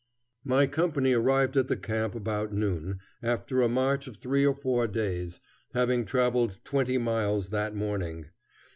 My 0.43 0.65
company 0.65 1.13
arrived 1.13 1.55
at 1.55 1.67
the 1.67 1.77
camp 1.77 2.15
about 2.15 2.51
noon, 2.51 2.99
after 3.21 3.61
a 3.61 3.69
march 3.69 4.07
of 4.07 4.17
three 4.17 4.43
or 4.43 4.55
four 4.55 4.87
days, 4.87 5.39
having 5.75 6.05
traveled 6.05 6.57
twenty 6.63 6.97
miles 6.97 7.49
that 7.49 7.75
morning. 7.75 8.25